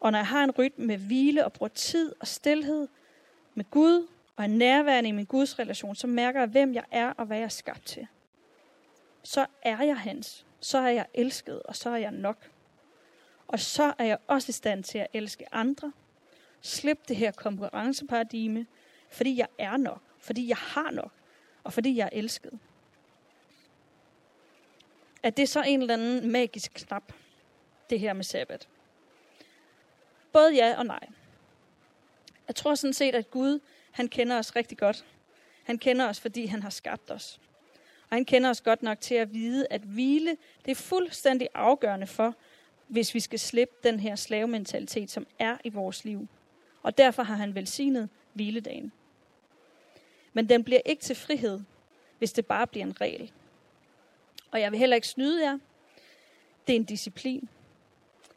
[0.00, 2.88] Og når jeg har en rytme med hvile og bruger tid og stillhed
[3.54, 7.10] med Gud og er nærværende i min Guds relation, så mærker jeg, hvem jeg er
[7.10, 8.06] og hvad jeg er skabt til.
[9.22, 10.46] Så er jeg hans.
[10.60, 12.50] Så er jeg elsket, og så er jeg nok.
[13.48, 15.92] Og så er jeg også i stand til at elske andre.
[16.60, 18.66] Slip det her konkurrenceparadigme,
[19.10, 20.00] fordi jeg er nok.
[20.18, 21.12] Fordi jeg har nok.
[21.64, 22.58] Og fordi jeg er elsket.
[25.22, 27.12] At det er så en eller anden magisk knap,
[27.90, 28.68] det her med sabbat.
[30.32, 31.08] Både ja og nej.
[32.48, 33.60] Jeg tror sådan set, at Gud,
[33.92, 35.04] han kender os rigtig godt.
[35.64, 37.40] Han kender os, fordi han har skabt os.
[38.10, 42.06] Og han kender os godt nok til at vide, at hvile, det er fuldstændig afgørende
[42.06, 42.34] for,
[42.88, 46.28] hvis vi skal slippe den her slavementalitet, som er i vores liv.
[46.82, 48.92] Og derfor har han velsignet hviledagen.
[50.32, 51.60] Men den bliver ikke til frihed,
[52.18, 53.32] hvis det bare bliver en regel.
[54.50, 55.58] Og jeg vil heller ikke snyde jer.
[56.66, 57.48] Det er en disciplin.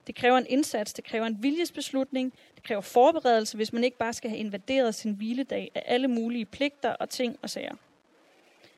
[0.07, 4.13] Det kræver en indsats, det kræver en viljesbeslutning, det kræver forberedelse, hvis man ikke bare
[4.13, 7.75] skal have invaderet sin hviledag af alle mulige pligter og ting og sager.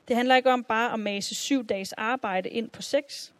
[0.08, 3.32] Det handler ikke om bare at mase syv dages arbejde ind på seks.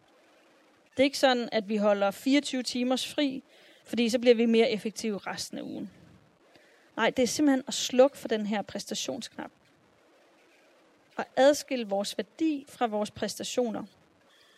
[0.90, 3.42] Det er ikke sådan, at vi holder 24 timers fri,
[3.84, 5.90] fordi så bliver vi mere effektive resten af ugen.
[6.96, 9.50] Nej, det er simpelthen at slukke for den her præstationsknap.
[11.16, 13.84] Og adskille vores værdi fra vores præstationer.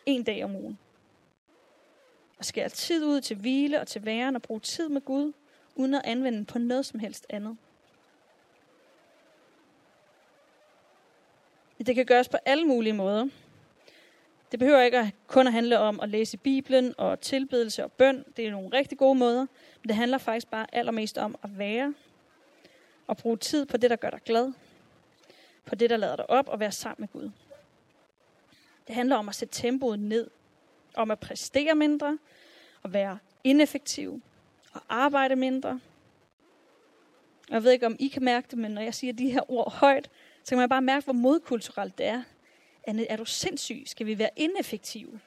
[0.07, 0.79] En dag om ugen.
[2.41, 5.33] Og skære tid ud til hvile og til væren og bruge tid med Gud,
[5.75, 7.57] uden at anvende den på noget som helst andet.
[11.87, 13.27] Det kan gøres på alle mulige måder.
[14.51, 18.25] Det behøver ikke kun at handle om at læse Bibelen og tilbedelse og bøn.
[18.37, 19.47] Det er nogle rigtig gode måder.
[19.83, 21.95] Men det handler faktisk bare allermest om at være
[23.07, 24.53] og bruge tid på det, der gør dig glad.
[25.65, 27.31] På det, der lader dig op og være sammen med Gud.
[28.87, 30.31] Det handler om at sætte tempoet ned.
[30.95, 32.19] Om at præstere mindre.
[32.83, 34.23] Og være ineffektiv.
[34.73, 35.81] Og arbejde mindre.
[37.51, 39.73] Jeg ved ikke, om I kan mærke det, men når jeg siger de her ord
[39.73, 40.11] højt,
[40.45, 42.23] så kan man bare mærke, hvor modkulturelt det er.
[42.85, 43.83] Anne, er du sindssyg?
[43.87, 45.21] Skal vi være ineffektive?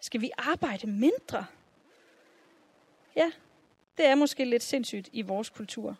[0.00, 1.46] Skal vi arbejde mindre?
[3.16, 3.30] Ja,
[3.98, 5.96] det er måske lidt sindssygt i vores kultur.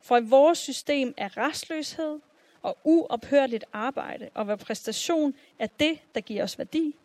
[0.00, 2.20] For i vores system er restløshed
[2.62, 6.96] og uophørligt arbejde og hvad præstation er det, der giver os værdi,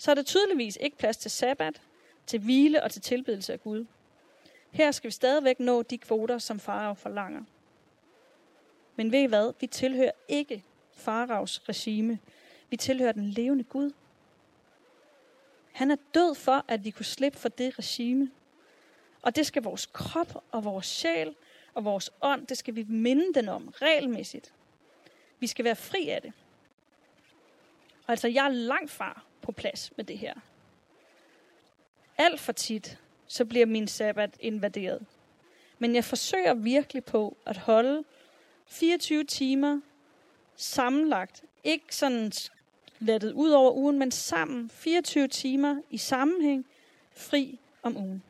[0.00, 1.82] så er der tydeligvis ikke plads til sabbat,
[2.26, 3.86] til hvile og til tilbedelse af Gud.
[4.70, 7.42] Her skal vi stadigvæk nå de kvoter, som farao forlanger.
[8.96, 9.52] Men ved I hvad?
[9.60, 12.18] Vi tilhører ikke faraos regime.
[12.70, 13.92] Vi tilhører den levende Gud.
[15.72, 18.30] Han er død for, at vi kunne slippe for det regime.
[19.22, 21.34] Og det skal vores krop og vores sjæl
[21.74, 24.52] og vores ånd, det skal vi minde den om regelmæssigt.
[25.38, 26.32] Vi skal være fri af det.
[28.06, 30.34] Og altså, jeg er langt fra på plads med det her.
[32.18, 35.06] Alt for tit, så bliver min sabbat invaderet.
[35.78, 38.04] Men jeg forsøger virkelig på at holde
[38.66, 39.80] 24 timer
[40.56, 41.44] sammenlagt.
[41.64, 42.32] Ikke sådan
[42.98, 46.66] lettet ud over ugen, men sammen 24 timer i sammenhæng
[47.12, 48.22] fri om ugen.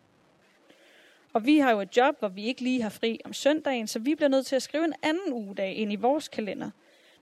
[1.33, 3.99] Og vi har jo et job, hvor vi ikke lige har fri om søndagen, så
[3.99, 6.71] vi bliver nødt til at skrive en anden ugedag ind i vores kalender,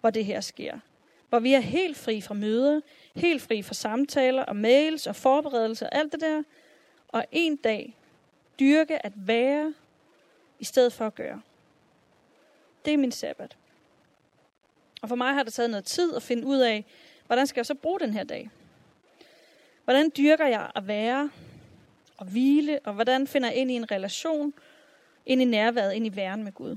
[0.01, 0.79] hvor det her sker.
[1.29, 2.81] Hvor vi er helt fri fra møder,
[3.14, 6.43] helt fri fra samtaler og mails og forberedelser og alt det der.
[7.09, 7.97] Og en dag
[8.61, 9.75] dyrke at være
[10.59, 11.43] i stedet for at gøre.
[12.85, 13.57] Det er min sabbat.
[15.03, 16.85] Og for mig har det taget noget tid at finde ud af,
[17.27, 18.51] hvordan skal jeg så bruge den her dag?
[19.85, 21.31] Hvordan dyrker jeg at være
[22.17, 24.55] og hvile, og hvordan finder jeg ind i en relation,
[25.27, 26.77] ind i nærværet, ind i væren med Gud?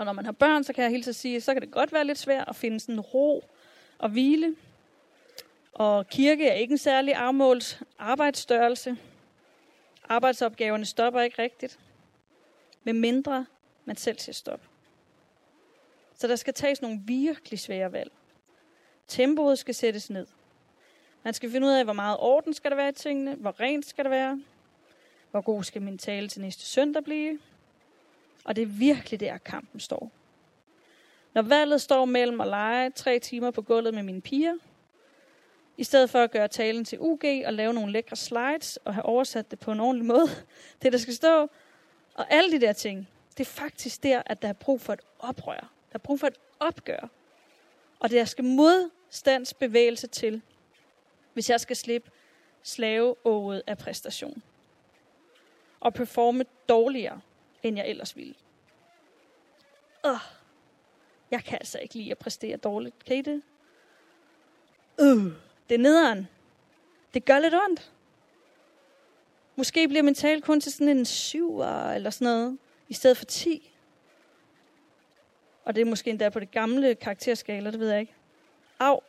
[0.00, 1.92] Og når man har børn, så kan jeg helt så sige, så kan det godt
[1.92, 3.44] være lidt svært at finde sådan ro
[3.98, 4.56] og hvile.
[5.72, 8.96] Og kirke er ikke en særlig afmålt arbejdsstørrelse.
[10.08, 11.78] Arbejdsopgaverne stopper ikke rigtigt.
[12.84, 13.46] Med mindre
[13.84, 14.60] man selv siger stop.
[16.14, 18.12] Så der skal tages nogle virkelig svære valg.
[19.08, 20.26] Tempoet skal sættes ned.
[21.22, 23.86] Man skal finde ud af, hvor meget orden skal der være i tingene, hvor rent
[23.86, 24.42] skal det være,
[25.30, 27.38] hvor god skal min tale til næste søndag blive.
[28.44, 30.10] Og det er virkelig der, kampen står.
[31.34, 34.54] Når valget står mellem at lege tre timer på gulvet med mine piger,
[35.76, 39.04] i stedet for at gøre talen til UG og lave nogle lækre slides og have
[39.04, 40.26] oversat det på en ordentlig måde,
[40.82, 41.50] det der skal stå,
[42.14, 45.00] og alle de der ting, det er faktisk der, at der er brug for et
[45.18, 45.70] oprør.
[45.92, 47.08] Der er brug for et opgør.
[48.00, 50.42] Og der skal modstandsbevægelse til,
[51.32, 52.10] hvis jeg skal slippe
[52.62, 54.42] slaveåret af præstation.
[55.80, 57.20] Og performe dårligere,
[57.62, 58.34] end jeg ellers ville.
[60.04, 60.18] Åh,
[61.30, 63.04] jeg kan altså ikke lide at præstere dårligt.
[63.04, 63.42] Kan I det?
[65.00, 65.32] Øh,
[65.68, 66.28] det er nederen.
[67.14, 67.92] Det gør lidt ondt.
[69.56, 72.58] Måske bliver min tale kun til sådan en syver eller sådan noget,
[72.88, 73.72] i stedet for 10.
[75.64, 78.14] Og det er måske endda på det gamle karakterskala, det ved jeg ikke.
[78.78, 79.00] Au.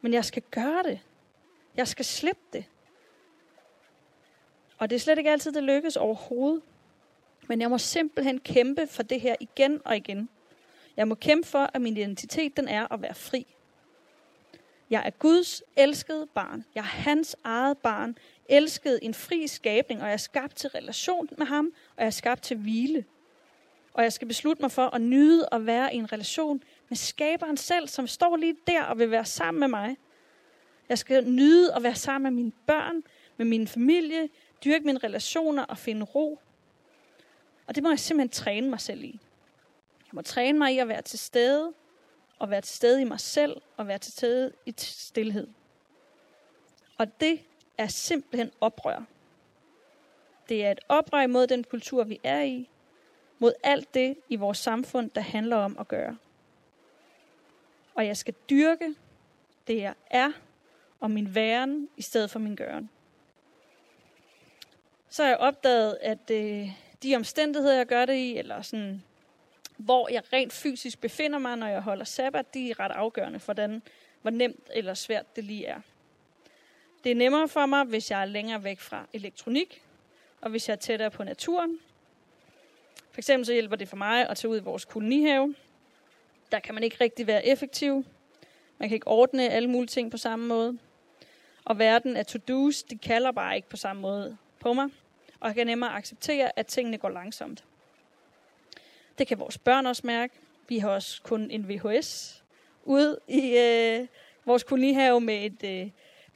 [0.00, 1.00] Men jeg skal gøre det.
[1.76, 2.64] Jeg skal slippe det.
[4.84, 6.62] Og det er slet ikke altid, det lykkes overhovedet.
[7.48, 10.28] Men jeg må simpelthen kæmpe for det her igen og igen.
[10.96, 13.46] Jeg må kæmpe for, at min identitet den er at være fri.
[14.90, 16.64] Jeg er Guds elskede barn.
[16.74, 18.18] Jeg er hans eget barn.
[18.48, 22.10] Elsket en fri skabning, og jeg er skabt til relation med ham, og jeg er
[22.10, 23.04] skabt til hvile.
[23.92, 27.56] Og jeg skal beslutte mig for at nyde at være i en relation med skaberen
[27.56, 29.96] selv, som står lige der og vil være sammen med mig.
[30.88, 33.02] Jeg skal nyde at være sammen med mine børn,
[33.36, 34.28] med min familie,
[34.64, 36.38] dyrke mine relationer og finde ro.
[37.66, 39.20] Og det må jeg simpelthen træne mig selv i.
[40.00, 41.72] Jeg må træne mig i at være til stede,
[42.38, 45.48] og være til stede i mig selv, og være til stede i stillhed.
[46.98, 47.40] Og det
[47.78, 49.04] er simpelthen oprør.
[50.48, 52.68] Det er et oprør mod den kultur, vi er i,
[53.38, 56.16] mod alt det i vores samfund, der handler om at gøre.
[57.94, 58.94] Og jeg skal dyrke
[59.66, 60.32] det, jeg er,
[61.00, 62.90] og min væren, i stedet for min gøren.
[65.14, 66.68] Så har jeg opdaget, at øh,
[67.02, 69.02] de omstændigheder, jeg gør det i, eller sådan,
[69.76, 73.52] hvor jeg rent fysisk befinder mig, når jeg holder sabbat, de er ret afgørende for,
[73.52, 73.82] den,
[74.22, 75.80] hvor nemt eller svært det lige er.
[77.04, 79.82] Det er nemmere for mig, hvis jeg er længere væk fra elektronik,
[80.40, 81.78] og hvis jeg er tættere på naturen.
[83.10, 85.54] For eksempel så hjælper det for mig at tage ud i vores kolonihave.
[86.52, 88.04] Der kan man ikke rigtig være effektiv.
[88.78, 90.78] Man kan ikke ordne alle mulige ting på samme måde.
[91.64, 94.90] Og verden af to-dos, de kalder bare ikke på samme måde på mig.
[95.44, 97.64] Og jeg kan nemmere acceptere, at tingene går langsomt.
[99.18, 100.34] Det kan vores børn også mærke.
[100.68, 102.42] Vi har også kun en VHS
[102.84, 104.06] ude i øh,
[104.44, 105.90] vores kolonihave med et øh,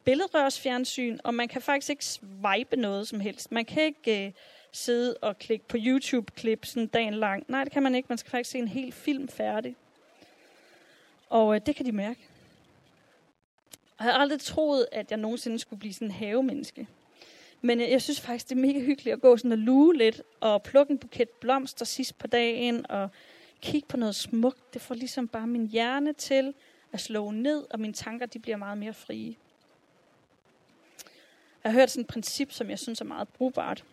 [0.04, 3.52] billedrørsfjernsyn, og man kan faktisk ikke swipe noget som helst.
[3.52, 4.32] Man kan ikke øh,
[4.72, 7.44] sidde og klikke på YouTube-klip sådan dagen lang.
[7.48, 8.06] Nej, det kan man ikke.
[8.08, 9.76] Man skal faktisk se en hel film færdig.
[11.28, 12.20] Og øh, det kan de mærke.
[13.98, 16.86] Jeg har aldrig troet, at jeg nogensinde skulle blive sådan en havemenneske.
[17.60, 20.22] Men jeg, jeg synes faktisk, det er mega hyggeligt at gå sådan og luge lidt,
[20.40, 23.08] og plukke en buket blomster sidst på dagen, og
[23.60, 24.74] kigge på noget smukt.
[24.74, 26.54] Det får ligesom bare min hjerne til
[26.92, 29.36] at slå ned, og mine tanker de bliver meget mere frie.
[31.64, 33.84] Jeg har hørt sådan et princip, som jeg synes er meget brugbart.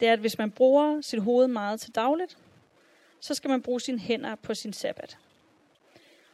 [0.00, 2.38] Det er, at hvis man bruger sit hoved meget til dagligt,
[3.20, 5.18] så skal man bruge sine hænder på sin sabbat.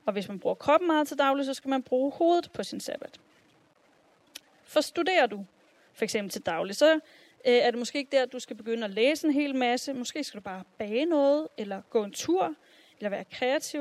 [0.07, 2.81] Og hvis man bruger kroppen meget til dagligt, så skal man bruge hovedet på sin
[2.81, 3.21] sabbat.
[4.65, 5.47] For studerer du
[6.01, 6.99] for eksempel til daglig, så øh,
[7.45, 9.93] er det måske ikke der, du skal begynde at læse en hel masse.
[9.93, 12.55] Måske skal du bare bage noget, eller gå en tur,
[12.99, 13.81] eller være kreativ.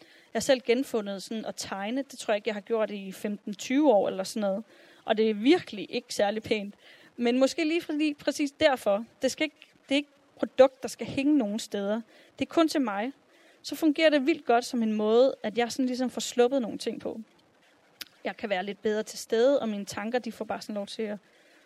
[0.00, 2.02] Jeg har selv genfundet sådan at tegne.
[2.10, 4.64] Det tror jeg ikke, jeg har gjort i 15-20 år eller sådan noget.
[5.04, 6.74] Og det er virkelig ikke særlig pænt.
[7.16, 9.04] Men måske lige, lige præcis derfor.
[9.22, 12.00] Det, skal ikke, det er ikke produkt, der skal hænge nogen steder.
[12.38, 13.12] Det er kun til mig.
[13.62, 16.78] Så fungerer det vildt godt som en måde, at jeg sådan ligesom får sluppet nogle
[16.78, 17.20] ting på.
[18.24, 20.86] Jeg kan være lidt bedre til stede, og mine tanker de får bare sådan lov
[20.86, 21.18] til at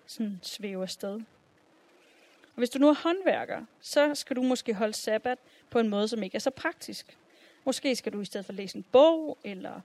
[0.06, 1.14] sådan svæve afsted.
[2.54, 5.38] Og hvis du nu er håndværker, så skal du måske holde sabbat
[5.70, 7.18] på en måde, som ikke er så praktisk.
[7.64, 9.80] Måske skal du i stedet for læse en bog, eller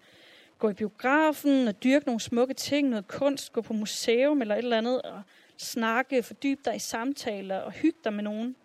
[0.59, 4.59] gå i biografen og dyrke nogle smukke ting, noget kunst, gå på museum eller et
[4.59, 5.21] eller andet, og
[5.57, 8.55] snakke, fordybe dig i samtaler og hygge dig med nogen.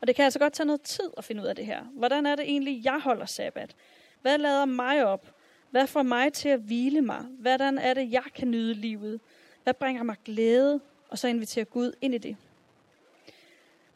[0.00, 1.82] Og det kan altså godt tage noget tid at finde ud af det her.
[1.82, 3.76] Hvordan er det egentlig, jeg holder sabbat?
[4.22, 5.34] Hvad lader mig op?
[5.70, 7.22] Hvad får mig til at hvile mig?
[7.22, 9.20] Hvordan er det, jeg kan nyde livet?
[9.68, 10.80] Hvad bringer mig glæde?
[11.08, 12.36] Og så invitere Gud ind i det.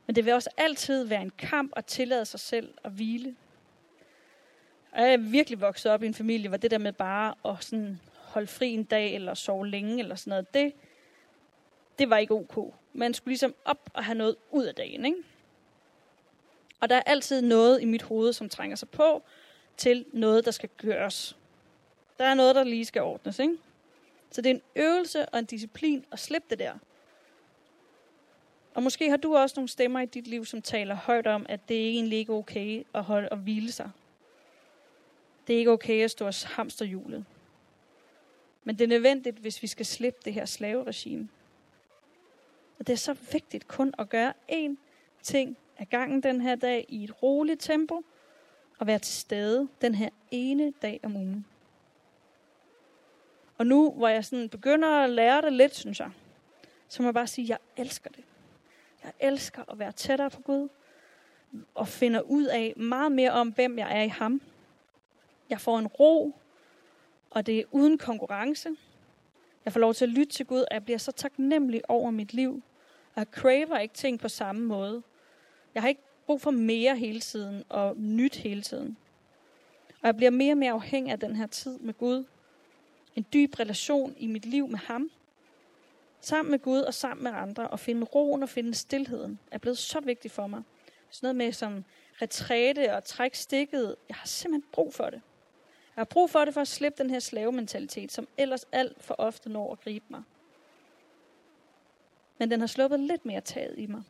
[0.07, 3.37] Men det vil også altid være en kamp at tillade sig selv at hvile.
[4.93, 7.65] Og jeg er virkelig vokset op i en familie, hvor det der med bare at
[7.65, 10.73] sådan holde fri en dag, eller sove længe, eller sådan noget, det,
[11.99, 12.75] det var ikke ok.
[12.93, 15.19] Man skulle ligesom op og have noget ud af dagen, ikke?
[16.81, 19.23] Og der er altid noget i mit hoved, som trænger sig på
[19.77, 21.37] til noget, der skal gøres.
[22.19, 23.57] Der er noget, der lige skal ordnes, ikke?
[24.33, 26.75] Så det er en øvelse og en disciplin at slippe det der.
[28.75, 31.69] Og måske har du også nogle stemmer i dit liv, som taler højt om, at
[31.69, 33.91] det er egentlig ikke okay at holde og hvile sig.
[35.47, 37.25] Det er ikke okay at stå og hamsterhjulet.
[38.65, 41.29] Men det er nødvendigt, hvis vi skal slippe det her slaveregime.
[42.79, 44.77] Og det er så vigtigt kun at gøre én
[45.23, 48.05] ting af gangen den her dag i et roligt tempo,
[48.79, 51.47] og være til stede den her ene dag om ugen.
[53.63, 56.11] Og nu, hvor jeg sådan begynder at lære det lidt, synes jeg,
[56.89, 58.25] så må jeg bare sige, at jeg elsker det.
[59.05, 60.69] Jeg elsker at være tættere på Gud,
[61.75, 64.43] og finder ud af meget mere om, hvem jeg er i ham.
[65.51, 66.35] Jeg får en ro,
[67.31, 68.77] og det er uden konkurrence.
[69.65, 72.35] Jeg får lov til at lytte til Gud, og jeg bliver så taknemmelig over mit
[72.35, 72.63] liv.
[73.15, 75.03] Og jeg craver ikke ting på samme måde.
[75.75, 78.97] Jeg har ikke brug for mere hele tiden, og nyt hele tiden.
[79.89, 82.25] Og jeg bliver mere og mere afhængig af den her tid med Gud.
[83.17, 85.11] En dyb relation i mit liv med ham.
[86.21, 87.69] Sammen med Gud og sammen med andre.
[87.69, 90.63] Og finde roen og finde stillheden er blevet så vigtigt for mig.
[91.11, 91.85] Sådan noget med som
[92.23, 93.97] retræte og træk stikket.
[94.09, 95.21] Jeg har simpelthen brug for det.
[95.97, 99.15] Jeg har brug for det for at slippe den her slavementalitet, som ellers alt for
[99.19, 100.23] ofte når at gribe mig.
[102.39, 104.03] Men den har sluppet lidt mere taget i mig.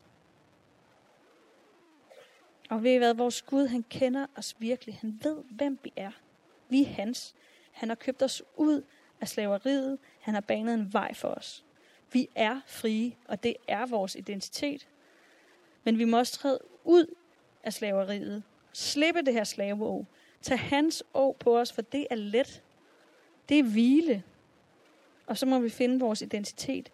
[2.71, 4.99] Og ved I hvad, vores Gud, han kender os virkelig.
[5.01, 6.11] Han ved, hvem vi er.
[6.69, 7.35] Vi er hans.
[7.73, 8.83] Han har købt os ud
[9.23, 9.99] af slaveriet.
[10.21, 11.65] Han har banet en vej for os.
[12.13, 14.89] Vi er frie, og det er vores identitet.
[15.85, 17.15] Men vi må også træde ud
[17.65, 18.43] af slaveriet.
[18.73, 20.07] Slippe det her slaveåg.
[20.43, 22.63] Tag hans å på os, for det er let.
[23.49, 24.23] Det er hvile.
[25.27, 26.93] Og så må vi finde vores identitet